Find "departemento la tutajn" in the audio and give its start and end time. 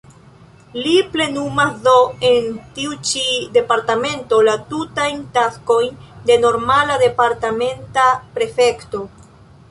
3.57-5.19